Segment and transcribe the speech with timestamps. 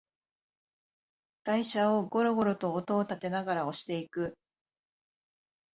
[1.43, 4.35] 台車をゴロゴロと音をたてながら押していく